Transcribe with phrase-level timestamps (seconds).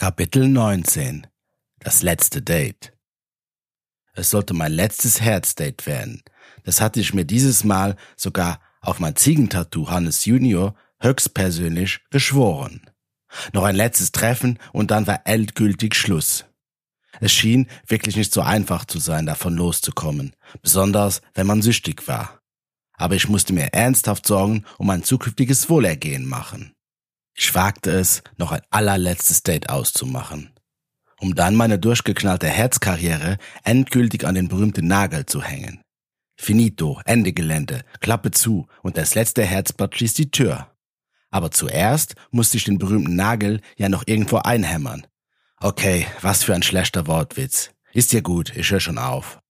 [0.00, 1.26] Kapitel 19
[1.78, 2.94] Das letzte Date
[4.14, 6.22] Es sollte mein letztes Herzdate werden.
[6.64, 12.80] Das hatte ich mir dieses Mal sogar auf mein Ziegentattoo Hannes Junior höchstpersönlich geschworen.
[13.52, 16.46] Noch ein letztes Treffen und dann war endgültig Schluss.
[17.20, 22.40] Es schien wirklich nicht so einfach zu sein, davon loszukommen, besonders wenn man süchtig war.
[22.94, 26.72] Aber ich musste mir ernsthaft Sorgen um mein zukünftiges Wohlergehen machen.
[27.34, 30.52] Ich wagte es, noch ein allerletztes Date auszumachen,
[31.18, 35.82] um dann meine durchgeknallte Herzkarriere endgültig an den berühmten Nagel zu hängen.
[36.36, 40.74] Finito, Ende Gelände, Klappe zu und das letzte Herzblatt schließt die Tür.
[41.30, 45.06] Aber zuerst musste ich den berühmten Nagel ja noch irgendwo einhämmern.
[45.58, 47.70] Okay, was für ein schlechter Wortwitz.
[47.92, 49.40] Ist ja gut, ich höre schon auf.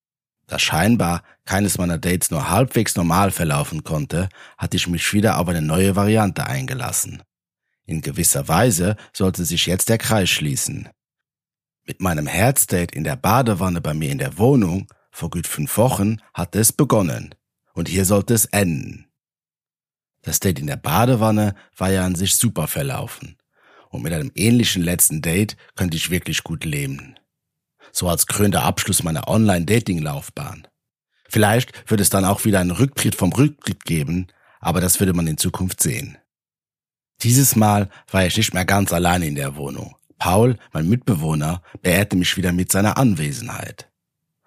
[0.48, 5.48] Da scheinbar keines meiner Dates nur halbwegs normal verlaufen konnte, hatte ich mich wieder auf
[5.48, 7.22] eine neue Variante eingelassen.
[7.90, 10.88] In gewisser Weise sollte sich jetzt der Kreis schließen.
[11.84, 16.18] Mit meinem Herzdate in der Badewanne bei mir in der Wohnung vor gut fünf Wochen
[16.32, 17.34] hatte es begonnen.
[17.72, 19.08] Und hier sollte es enden.
[20.22, 23.36] Das Date in der Badewanne war ja an sich super verlaufen.
[23.88, 27.16] Und mit einem ähnlichen letzten Date könnte ich wirklich gut leben.
[27.90, 30.68] So als krönter Abschluss meiner Online-Dating-Laufbahn.
[31.28, 34.28] Vielleicht wird es dann auch wieder einen Rücktritt vom Rücktritt geben,
[34.60, 36.19] aber das würde man in Zukunft sehen.
[37.22, 39.96] Dieses Mal war ich nicht mehr ganz allein in der Wohnung.
[40.18, 43.90] Paul, mein Mitbewohner, beehrte mich wieder mit seiner Anwesenheit.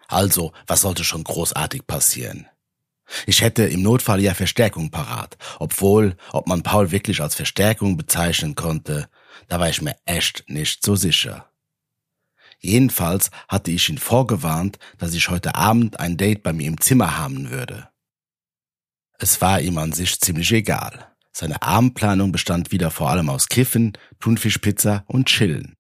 [0.08, 2.48] Also, was sollte schon großartig passieren?
[3.28, 8.56] Ich hätte im Notfall ja Verstärkung parat, obwohl, ob man Paul wirklich als Verstärkung bezeichnen
[8.56, 9.08] konnte,
[9.48, 11.50] da war ich mir echt nicht so sicher.
[12.60, 17.18] Jedenfalls hatte ich ihn vorgewarnt, dass ich heute Abend ein Date bei mir im Zimmer
[17.18, 17.90] haben würde.
[19.20, 21.13] Es war ihm an sich ziemlich egal.
[21.36, 25.76] Seine Abendplanung bestand wieder vor allem aus Kiffen, Thunfischpizza und Chillen.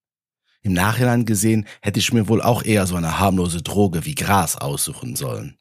[0.64, 4.58] Im Nachhinein gesehen hätte ich mir wohl auch eher so eine harmlose Droge wie Gras
[4.58, 5.58] aussuchen sollen.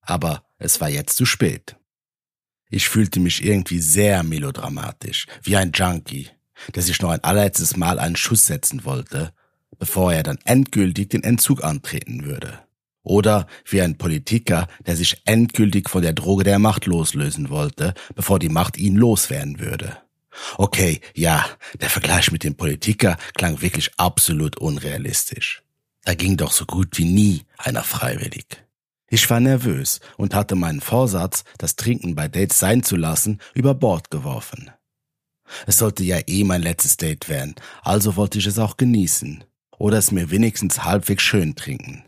[0.00, 1.76] Aber es war jetzt zu spät.
[2.68, 6.28] Ich fühlte mich irgendwie sehr melodramatisch, wie ein Junkie,
[6.74, 9.32] der sich noch ein allerletztes Mal einen Schuss setzen wollte,
[9.78, 12.65] bevor er dann endgültig den Entzug antreten würde.
[13.06, 18.40] Oder wie ein Politiker, der sich endgültig von der Droge der Macht loslösen wollte, bevor
[18.40, 19.96] die Macht ihn loswerden würde.
[20.58, 21.46] Okay, ja,
[21.80, 25.62] der Vergleich mit dem Politiker klang wirklich absolut unrealistisch.
[26.02, 28.64] Da ging doch so gut wie nie einer freiwillig.
[29.08, 33.74] Ich war nervös und hatte meinen Vorsatz, das Trinken bei Dates sein zu lassen, über
[33.74, 34.72] Bord geworfen.
[35.68, 39.44] Es sollte ja eh mein letztes Date werden, also wollte ich es auch genießen.
[39.78, 42.05] Oder es mir wenigstens halbwegs schön trinken.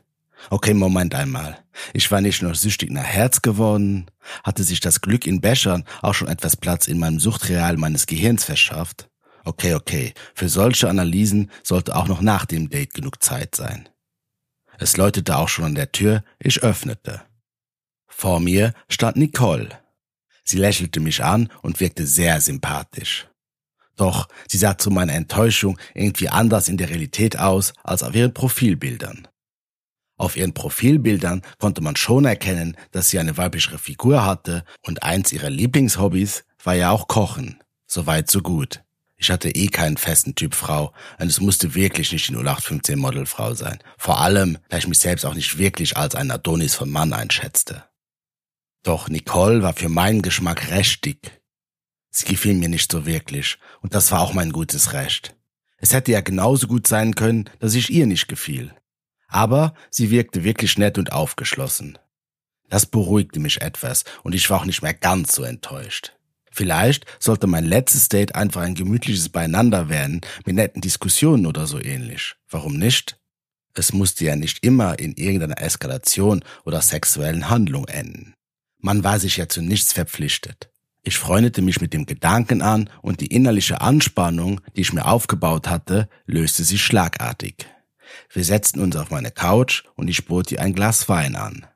[0.50, 1.58] Okay, Moment einmal.
[1.92, 4.06] Ich war nicht nur süchtig nach Herz geworden,
[4.44, 8.44] hatte sich das Glück in Bechern auch schon etwas Platz in meinem Suchtreal meines Gehirns
[8.44, 9.08] verschafft.
[9.44, 13.88] Okay, okay, für solche Analysen sollte auch noch nach dem Date genug Zeit sein.
[14.78, 17.22] Es läutete auch schon an der Tür, ich öffnete.
[18.06, 19.68] Vor mir stand Nicole.
[20.44, 23.28] Sie lächelte mich an und wirkte sehr sympathisch.
[23.96, 28.32] Doch sie sah zu meiner Enttäuschung irgendwie anders in der Realität aus als auf ihren
[28.32, 29.28] Profilbildern.
[30.18, 35.32] Auf ihren Profilbildern konnte man schon erkennen, dass sie eine weiblichere Figur hatte und eins
[35.32, 37.62] ihrer Lieblingshobbys war ja auch Kochen.
[37.86, 38.82] Soweit so gut.
[39.16, 43.54] Ich hatte eh keinen festen Typ Frau und es musste wirklich nicht die 0815 Modelfrau
[43.54, 43.78] sein.
[43.96, 47.84] Vor allem, da ich mich selbst auch nicht wirklich als ein Adonis von Mann einschätzte.
[48.82, 51.40] Doch Nicole war für meinen Geschmack recht dick.
[52.10, 55.36] Sie gefiel mir nicht so wirklich und das war auch mein gutes Recht.
[55.76, 58.74] Es hätte ja genauso gut sein können, dass ich ihr nicht gefiel
[59.28, 61.98] aber sie wirkte wirklich nett und aufgeschlossen.
[62.68, 66.14] Das beruhigte mich etwas und ich war auch nicht mehr ganz so enttäuscht.
[66.50, 71.80] Vielleicht sollte mein letztes Date einfach ein gemütliches Beieinander werden, mit netten Diskussionen oder so
[71.80, 72.34] ähnlich.
[72.50, 73.18] Warum nicht?
[73.74, 78.34] Es musste ja nicht immer in irgendeiner Eskalation oder sexuellen Handlung enden.
[78.80, 80.70] Man war sich ja zu nichts verpflichtet.
[81.02, 85.68] Ich freundete mich mit dem Gedanken an und die innerliche Anspannung, die ich mir aufgebaut
[85.68, 87.66] hatte, löste sich schlagartig.
[88.30, 91.66] Wir setzten uns auf meine Couch und ich bot ihr ein Glas Wein an.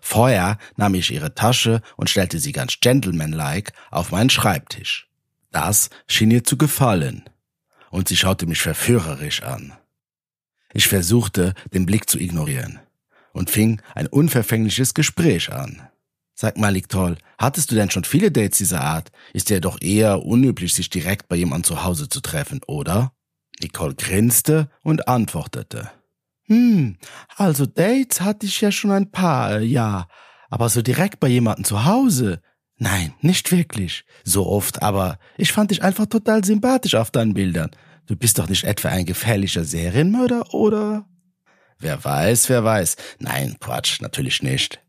[0.00, 5.08] Vorher nahm ich ihre Tasche und stellte sie ganz gentlemanlike auf meinen Schreibtisch.
[5.50, 7.24] Das schien ihr zu gefallen.
[7.90, 9.72] Und sie schaute mich verführerisch an.
[10.74, 12.80] Ich versuchte, den Blick zu ignorieren
[13.32, 15.88] und fing ein unverfängliches Gespräch an.
[16.34, 19.10] Sag mal, Lictol, hattest du denn schon viele Dates dieser Art?
[19.32, 23.12] Ist ja doch eher unüblich, sich direkt bei jemandem zu Hause zu treffen, oder?
[23.62, 25.90] Nicole grinste und antwortete.
[26.44, 26.96] Hm,
[27.36, 30.08] also Dates hatte ich ja schon ein paar, ja,
[30.48, 32.40] aber so direkt bei jemandem zu Hause?
[32.76, 34.04] Nein, nicht wirklich.
[34.24, 37.70] So oft, aber ich fand dich einfach total sympathisch auf deinen Bildern.
[38.06, 41.06] Du bist doch nicht etwa ein gefährlicher Serienmörder, oder?
[41.78, 42.96] Wer weiß, wer weiß.
[43.18, 44.80] Nein, Quatsch, natürlich nicht.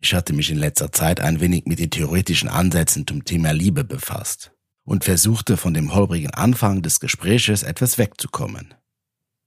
[0.00, 3.84] Ich hatte mich in letzter Zeit ein wenig mit den theoretischen Ansätzen zum Thema Liebe
[3.84, 4.52] befasst
[4.90, 8.74] und versuchte von dem holprigen Anfang des Gespräches etwas wegzukommen.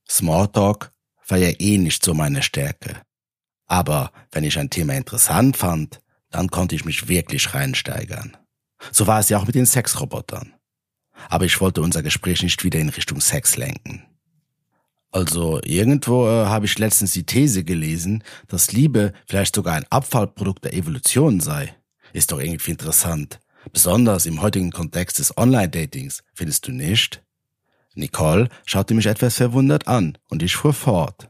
[0.09, 0.93] Smalltalk
[1.27, 3.01] war ja eh nicht so meine Stärke.
[3.65, 5.99] Aber wenn ich ein Thema interessant fand,
[6.29, 8.37] dann konnte ich mich wirklich reinsteigern.
[8.93, 10.53] So war es ja auch mit den Sexrobotern.
[11.27, 14.05] Aber ich wollte unser Gespräch nicht wieder in Richtung Sex lenken.
[15.11, 20.63] Also irgendwo äh, habe ich letztens die These gelesen, dass Liebe vielleicht sogar ein Abfallprodukt
[20.63, 21.75] der Evolution sei.
[22.13, 23.41] Ist doch irgendwie interessant.
[23.71, 27.23] Besonders im heutigen Kontext des Online-Datings, findest du nicht?
[27.95, 31.29] Nicole schaute mich etwas verwundert an und ich fuhr fort.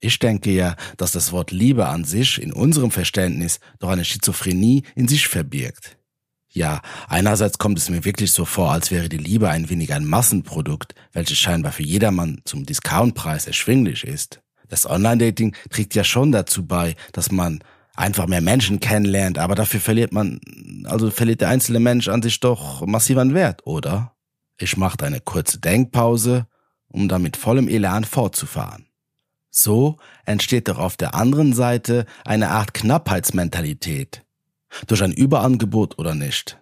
[0.00, 4.82] Ich denke ja, dass das Wort Liebe an sich in unserem Verständnis doch eine Schizophrenie
[4.94, 5.98] in sich verbirgt.
[6.52, 10.04] Ja, einerseits kommt es mir wirklich so vor, als wäre die Liebe ein wenig ein
[10.04, 14.40] Massenprodukt, welches scheinbar für jedermann zum Discountpreis erschwinglich ist.
[14.68, 17.62] Das Online-Dating trägt ja schon dazu bei, dass man
[18.00, 20.40] einfach mehr Menschen kennenlernt, aber dafür verliert man,
[20.84, 24.16] also verliert der einzelne Mensch an sich doch massiv an Wert, oder?
[24.58, 26.46] Ich machte eine kurze Denkpause,
[26.88, 28.86] um dann mit vollem Elan fortzufahren.
[29.50, 34.24] So entsteht doch auf der anderen Seite eine Art Knappheitsmentalität,
[34.86, 36.58] durch ein Überangebot oder nicht.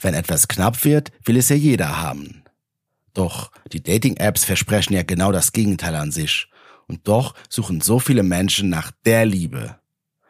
[0.00, 2.42] Wenn etwas knapp wird, will es ja jeder haben.
[3.14, 6.48] Doch die Dating-Apps versprechen ja genau das Gegenteil an sich.
[6.86, 9.77] Und doch suchen so viele Menschen nach der Liebe.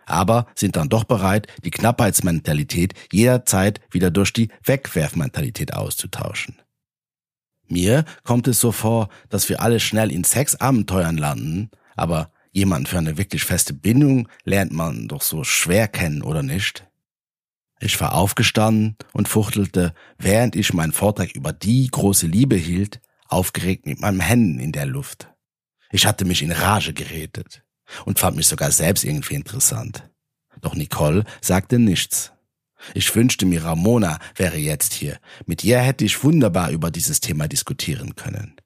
[0.09, 6.57] Aber sind dann doch bereit, die Knappheitsmentalität jederzeit wieder durch die Wegwerfmentalität auszutauschen.
[7.67, 12.97] Mir kommt es so vor, dass wir alle schnell in Sexabenteuern landen, aber jemand für
[12.97, 16.87] eine wirklich feste Bindung lernt man doch so schwer kennen, oder nicht?
[17.81, 23.87] Ich war aufgestanden und fuchtelte, während ich meinen Vortrag über die große Liebe hielt, aufgeregt
[23.87, 25.29] mit meinen Händen in der Luft.
[25.91, 27.63] Ich hatte mich in Rage geredet
[28.05, 30.09] und fand mich sogar selbst irgendwie interessant.
[30.61, 32.33] Doch Nicole sagte nichts.
[32.95, 35.19] Ich wünschte mir, Ramona wäre jetzt hier.
[35.47, 38.57] Mit ihr hätte ich wunderbar über dieses Thema diskutieren können.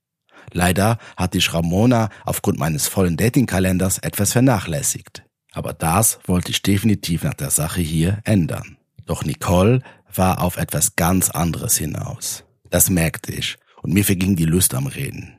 [0.52, 5.24] Leider hatte ich Ramona aufgrund meines vollen Datingkalenders etwas vernachlässigt.
[5.52, 8.78] Aber das wollte ich definitiv nach der Sache hier ändern.
[9.04, 9.80] Doch Nicole
[10.14, 12.44] war auf etwas ganz anderes hinaus.
[12.70, 15.36] Das merkte ich und mir verging die Lust am Reden.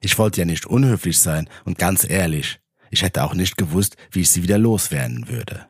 [0.00, 2.60] Ich wollte ja nicht unhöflich sein und ganz ehrlich,
[2.90, 5.66] ich hätte auch nicht gewusst, wie ich sie wieder loswerden würde.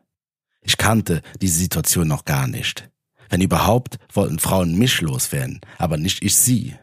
[0.62, 2.90] Ich kannte diese Situation noch gar nicht.
[3.28, 6.74] Wenn überhaupt, wollten Frauen mich loswerden, aber nicht ich sie.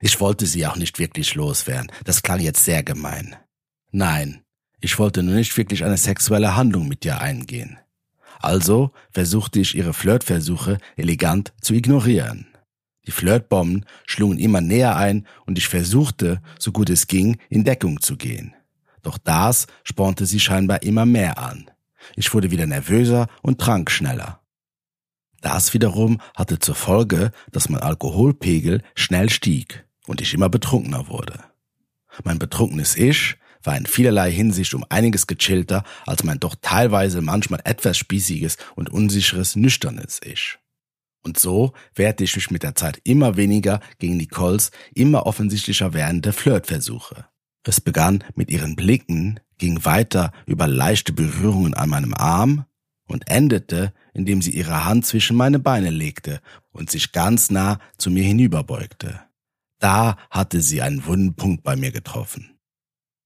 [0.00, 3.36] Ich wollte sie auch nicht wirklich loswerden, das klang jetzt sehr gemein.
[3.90, 4.42] Nein,
[4.80, 7.78] ich wollte nur nicht wirklich eine sexuelle Handlung mit ihr eingehen.
[8.40, 12.46] Also versuchte ich ihre Flirtversuche elegant zu ignorieren.
[13.06, 18.00] Die Flirtbomben schlugen immer näher ein und ich versuchte, so gut es ging, in Deckung
[18.00, 18.54] zu gehen.
[19.04, 21.70] Doch das spornte sie scheinbar immer mehr an.
[22.16, 24.40] Ich wurde wieder nervöser und trank schneller.
[25.40, 31.38] Das wiederum hatte zur Folge, dass mein Alkoholpegel schnell stieg und ich immer betrunkener wurde.
[32.24, 37.60] Mein betrunkenes Ich war in vielerlei Hinsicht um einiges gechillter als mein doch teilweise manchmal
[37.64, 40.58] etwas spießiges und unsicheres nüchternes Ich.
[41.22, 46.32] Und so wehrte ich mich mit der Zeit immer weniger gegen Nicoles immer offensichtlicher werdende
[46.32, 47.26] Flirtversuche.
[47.66, 52.66] Es begann mit ihren Blicken, ging weiter über leichte Berührungen an meinem Arm
[53.06, 56.40] und endete, indem sie ihre Hand zwischen meine Beine legte
[56.72, 59.20] und sich ganz nah zu mir hinüberbeugte.
[59.78, 62.58] Da hatte sie einen wunden Punkt bei mir getroffen.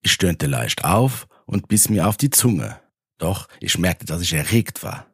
[0.02, 2.80] Ich stöhnte leicht auf und biss mir auf die Zunge.
[3.18, 5.06] Doch ich merkte, dass ich erregt war.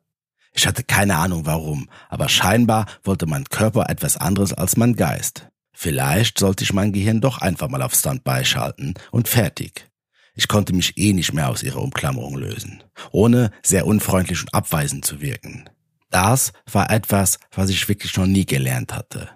[0.52, 5.48] Ich hatte keine Ahnung warum, aber scheinbar wollte mein Körper etwas anderes als mein Geist.
[5.74, 9.90] Vielleicht sollte ich mein Gehirn doch einfach mal auf Standby schalten und fertig.
[10.34, 15.04] Ich konnte mich eh nicht mehr aus ihrer Umklammerung lösen, ohne sehr unfreundlich und abweisend
[15.04, 15.68] zu wirken.
[16.10, 19.30] Das war etwas, was ich wirklich noch nie gelernt hatte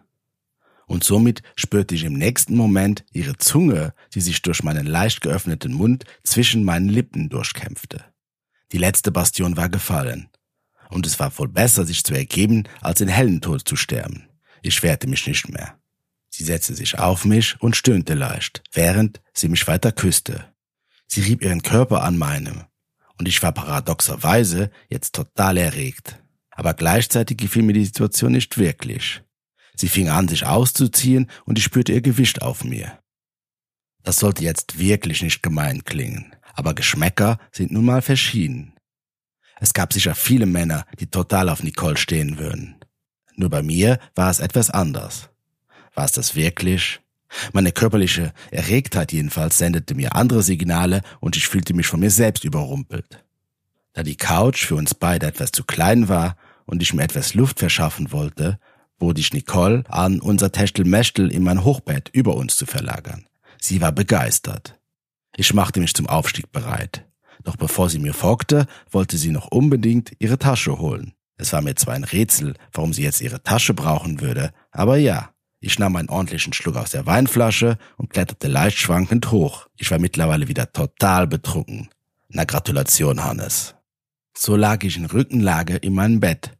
[0.88, 5.72] und somit spürte ich im nächsten Moment ihre Zunge, die sich durch meinen leicht geöffneten
[5.72, 8.04] Mund zwischen meinen Lippen durchkämpfte.
[8.72, 10.28] Die letzte Bastion war gefallen,
[10.90, 14.28] und es war wohl besser, sich zu ergeben, als in hellen Tod zu sterben.
[14.62, 15.78] Ich wehrte mich nicht mehr.
[16.38, 20.54] Sie setzte sich auf mich und stöhnte leicht, während sie mich weiter küsste.
[21.08, 22.62] Sie rieb ihren Körper an meinem,
[23.18, 26.22] und ich war paradoxerweise jetzt total erregt.
[26.52, 29.20] Aber gleichzeitig gefiel mir die Situation nicht wirklich.
[29.74, 33.00] Sie fing an, sich auszuziehen, und ich spürte ihr Gewicht auf mir.
[34.04, 38.74] Das sollte jetzt wirklich nicht gemein klingen, aber Geschmäcker sind nun mal verschieden.
[39.58, 42.76] Es gab sicher viele Männer, die total auf Nicole stehen würden.
[43.34, 45.30] Nur bei mir war es etwas anders.
[45.98, 47.00] War es das wirklich?
[47.52, 52.44] Meine körperliche Erregtheit jedenfalls sendete mir andere Signale und ich fühlte mich von mir selbst
[52.44, 53.24] überrumpelt.
[53.94, 56.36] Da die Couch für uns beide etwas zu klein war
[56.66, 58.60] und ich mir etwas Luft verschaffen wollte,
[59.00, 63.26] bot ich Nicole an, unser Techtelmechtel in mein Hochbett über uns zu verlagern.
[63.60, 64.78] Sie war begeistert.
[65.36, 67.08] Ich machte mich zum Aufstieg bereit.
[67.42, 71.14] Doch bevor sie mir folgte, wollte sie noch unbedingt ihre Tasche holen.
[71.38, 75.30] Es war mir zwar ein Rätsel, warum sie jetzt ihre Tasche brauchen würde, aber ja,
[75.60, 79.66] ich nahm einen ordentlichen Schluck aus der Weinflasche und kletterte leicht schwankend hoch.
[79.76, 81.88] Ich war mittlerweile wieder total betrunken.
[82.28, 83.74] Na Gratulation, Hannes.
[84.36, 86.52] So lag ich in Rückenlage in meinem Bett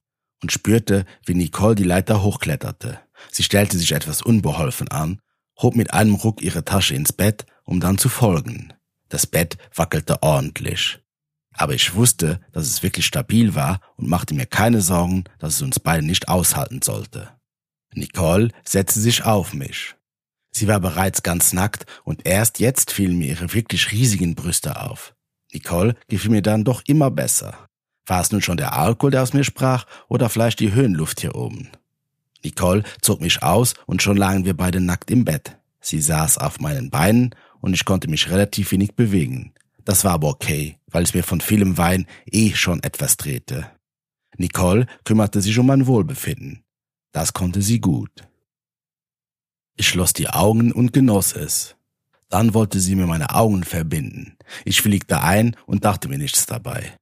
[0.43, 3.01] und spürte, wie Nicole die Leiter hochkletterte.
[3.31, 5.21] Sie stellte sich etwas unbeholfen an,
[5.61, 8.73] hob mit einem Ruck ihre Tasche ins Bett, um dann zu folgen.
[9.09, 10.99] Das Bett wackelte ordentlich.
[11.53, 15.63] Aber ich wusste, dass es wirklich stabil war und machte mir keine Sorgen, dass es
[15.63, 17.38] uns beide nicht aushalten sollte.
[17.95, 19.95] Nicole setzte sich auf mich.
[20.51, 25.15] Sie war bereits ganz nackt und erst jetzt fielen mir ihre wirklich riesigen Brüste auf.
[25.53, 27.69] Nicole gefiel mir dann doch immer besser.
[28.07, 31.35] War es nun schon der Alkohol, der aus mir sprach, oder vielleicht die Höhenluft hier
[31.35, 31.69] oben?
[32.43, 35.59] Nicole zog mich aus und schon lagen wir beide nackt im Bett.
[35.81, 39.53] Sie saß auf meinen Beinen und ich konnte mich relativ wenig bewegen.
[39.85, 43.71] Das war aber okay, weil es mir von vielem Wein eh schon etwas drehte.
[44.37, 46.63] Nicole kümmerte sich um mein Wohlbefinden.
[47.13, 48.29] Das konnte sie gut.
[49.77, 51.77] Ich schloss die Augen und genoss es.
[52.29, 54.37] Dann wollte sie mir meine Augen verbinden.
[54.65, 56.99] Ich fliegte ein und dachte mir nichts dabei.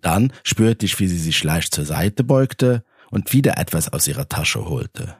[0.00, 4.28] Dann spürte ich, wie sie sich leicht zur Seite beugte und wieder etwas aus ihrer
[4.28, 5.16] Tasche holte.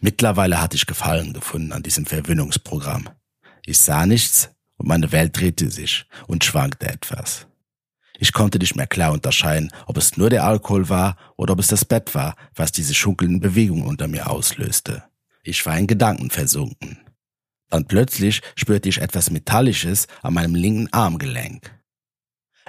[0.00, 3.10] Mittlerweile hatte ich Gefallen gefunden an diesem Verwöhnungsprogramm.
[3.66, 7.47] Ich sah nichts und meine Welt drehte sich und schwankte etwas.
[8.20, 11.68] Ich konnte nicht mehr klar unterscheiden, ob es nur der Alkohol war oder ob es
[11.68, 15.04] das Bett war, was diese schunkelnden Bewegungen unter mir auslöste.
[15.44, 16.98] Ich war in Gedanken versunken.
[17.70, 21.78] Dann plötzlich spürte ich etwas Metallisches an meinem linken Armgelenk.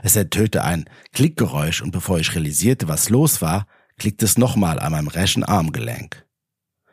[0.04, 3.66] Es ertönte ein Klickgeräusch und bevor ich realisierte, was los war,
[3.98, 6.26] klickte es nochmal an meinem rechten Armgelenk.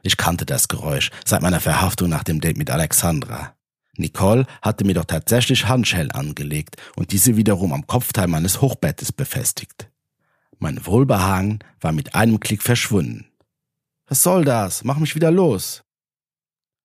[0.02, 3.55] Ich kannte das Geräusch seit meiner Verhaftung nach dem Date mit Alexandra.
[3.98, 9.90] Nicole hatte mir doch tatsächlich Handschellen angelegt und diese wiederum am Kopfteil meines Hochbettes befestigt.
[10.58, 13.26] Mein Wohlbehagen war mit einem Klick verschwunden.
[14.06, 14.84] Was soll das?
[14.84, 15.82] Mach mich wieder los.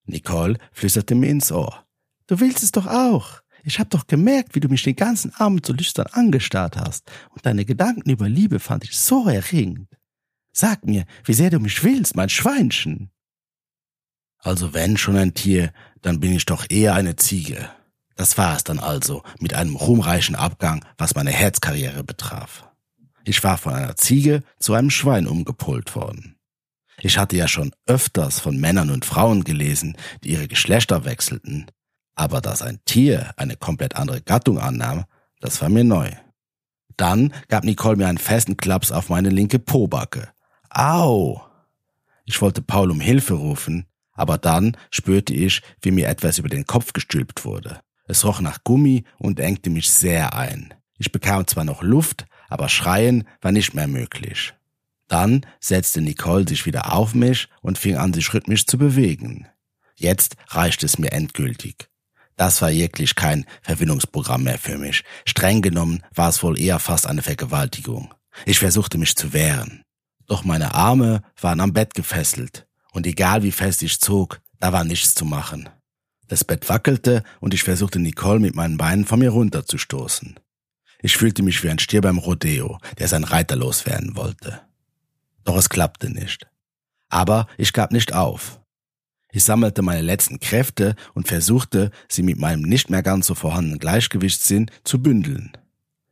[0.06, 1.86] Nicole flüsterte mir ins Ohr.
[2.28, 3.42] Du willst es doch auch.
[3.64, 7.46] Ich hab doch gemerkt, wie du mich den ganzen Abend so lüstern angestarrt hast, und
[7.46, 9.88] deine Gedanken über Liebe fand ich so erregend.
[10.52, 13.12] Sag mir, wie sehr du mich willst, mein Schweinchen.
[14.42, 15.72] Also wenn schon ein Tier,
[16.02, 17.70] dann bin ich doch eher eine Ziege.
[18.16, 22.68] Das war es dann also mit einem ruhmreichen Abgang, was meine Herzkarriere betraf.
[23.24, 26.36] Ich war von einer Ziege zu einem Schwein umgepolt worden.
[27.00, 31.68] Ich hatte ja schon öfters von Männern und Frauen gelesen, die ihre Geschlechter wechselten,
[32.16, 35.06] aber dass ein Tier eine komplett andere Gattung annahm,
[35.40, 36.12] das war mir neu.
[36.98, 40.30] Dann gab Nicole mir einen festen Klaps auf meine linke Pobacke.
[40.70, 41.42] Au!
[42.26, 46.66] Ich wollte Paul um Hilfe rufen, aber dann spürte ich, wie mir etwas über den
[46.66, 47.80] Kopf gestülpt wurde.
[48.06, 50.74] Es roch nach Gummi und engte mich sehr ein.
[50.98, 54.54] Ich bekam zwar noch Luft, aber schreien war nicht mehr möglich.
[55.08, 59.48] Dann setzte Nicole sich wieder auf mich und fing an, sich rhythmisch zu bewegen.
[59.96, 61.90] Jetzt reichte es mir endgültig.
[62.36, 65.04] Das war wirklich kein Verwindungsprogramm mehr für mich.
[65.26, 68.14] Streng genommen war es wohl eher fast eine Vergewaltigung.
[68.46, 69.84] Ich versuchte mich zu wehren.
[70.28, 74.84] Doch meine Arme waren am Bett gefesselt und egal wie fest ich zog, da war
[74.84, 75.70] nichts zu machen.
[76.28, 80.40] Das Bett wackelte und ich versuchte Nicole mit meinen Beinen von mir runterzustoßen.
[81.02, 84.62] Ich fühlte mich wie ein Stier beim Rodeo, der sein Reiter loswerden wollte.
[85.44, 86.48] Doch es klappte nicht.
[87.10, 88.62] Aber ich gab nicht auf.
[89.32, 93.80] Ich sammelte meine letzten Kräfte und versuchte, sie mit meinem nicht mehr ganz so vorhandenen
[93.80, 95.58] Gleichgewichtssinn zu bündeln.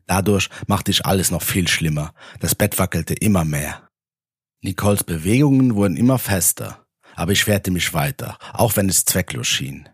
[0.07, 2.13] Dadurch machte ich alles noch viel schlimmer.
[2.39, 3.88] Das Bett wackelte immer mehr.
[4.61, 6.85] Nicoles Bewegungen wurden immer fester,
[7.15, 9.87] aber ich wehrte mich weiter, auch wenn es zwecklos schien.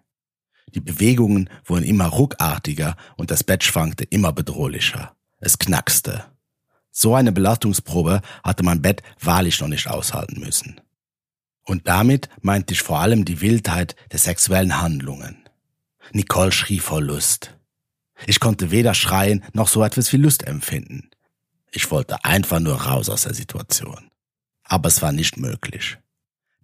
[0.74, 5.16] Die Bewegungen wurden immer ruckartiger und das Bett schwankte immer bedrohlicher.
[5.40, 6.26] Es knackste.
[6.90, 10.82] So eine Belastungsprobe hatte mein Bett wahrlich noch nicht aushalten müssen.
[11.64, 15.48] Und damit meinte ich vor allem die Wildheit der sexuellen Handlungen.
[16.12, 17.56] Nicole schrie vor Lust.
[18.26, 21.12] Ich konnte weder schreien noch so etwas wie Lust empfinden.
[21.72, 24.10] Ich wollte einfach nur raus aus der Situation
[24.66, 25.98] aber es war nicht möglich.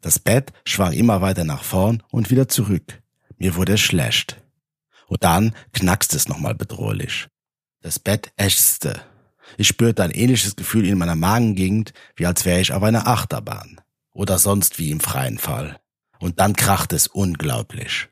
[0.01, 3.01] Das Bett schwang immer weiter nach vorn und wieder zurück.
[3.37, 4.41] Mir wurde es schlecht.
[5.07, 7.27] Und dann knackste es nochmal bedrohlich.
[7.81, 9.01] Das Bett ächzte.
[9.57, 13.81] Ich spürte ein ähnliches Gefühl in meiner Magengegend, wie als wäre ich auf einer Achterbahn.
[14.13, 15.79] Oder sonst wie im freien Fall.
[16.19, 18.09] Und dann kracht es unglaublich.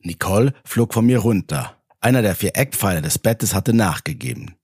[0.00, 1.76] Nicole flog von mir runter.
[2.00, 4.56] Einer der vier Eckpfeiler des Bettes hatte nachgegeben.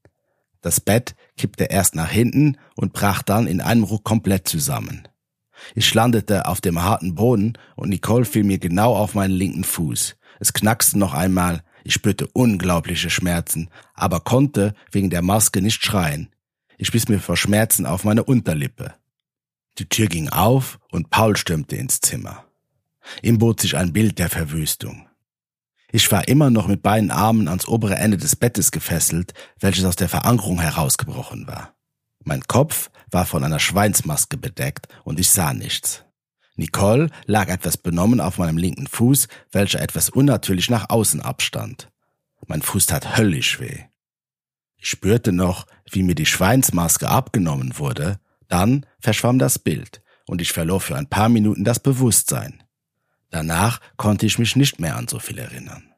[0.62, 5.06] Das Bett kippte erst nach hinten und brach dann in einem Ruck komplett zusammen.
[5.74, 10.16] Ich landete auf dem harten Boden und Nicole fiel mir genau auf meinen linken Fuß.
[10.38, 16.30] Es knackste noch einmal, ich spürte unglaubliche Schmerzen, aber konnte wegen der Maske nicht schreien.
[16.78, 18.94] Ich biss mir vor Schmerzen auf meine Unterlippe.
[19.78, 22.44] Die Tür ging auf und Paul stürmte ins Zimmer.
[23.22, 25.05] Ihm bot sich ein Bild der Verwüstung.
[25.96, 29.96] Ich war immer noch mit beiden Armen ans obere Ende des Bettes gefesselt, welches aus
[29.96, 31.74] der Verankerung herausgebrochen war.
[32.22, 36.04] Mein Kopf war von einer Schweinsmaske bedeckt und ich sah nichts.
[36.54, 41.90] Nicole lag etwas benommen auf meinem linken Fuß, welcher etwas unnatürlich nach außen abstand.
[42.46, 43.84] Mein Fuß tat höllisch weh.
[44.76, 50.52] Ich spürte noch, wie mir die Schweinsmaske abgenommen wurde, dann verschwamm das Bild und ich
[50.52, 52.62] verlor für ein paar Minuten das Bewusstsein.
[53.30, 55.92] Danach konnte ich mich nicht mehr an so viel erinnern.